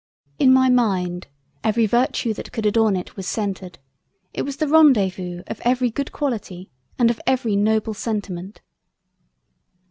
In 0.39 0.51
my 0.51 0.67
Mind, 0.67 1.27
every 1.63 1.85
Virtue 1.85 2.33
that 2.33 2.51
could 2.51 2.65
adorn 2.65 2.95
it 2.95 3.15
was 3.15 3.27
centered; 3.27 3.77
it 4.33 4.41
was 4.41 4.57
the 4.57 4.67
Rendez 4.67 5.13
vous 5.13 5.43
of 5.45 5.61
every 5.63 5.91
good 5.91 6.11
Quality 6.11 6.71
and 6.97 7.11
of 7.11 7.21
every 7.27 7.55
noble 7.55 7.93
sentiment. 7.93 8.61